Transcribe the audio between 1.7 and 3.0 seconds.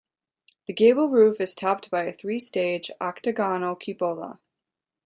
by a three-stage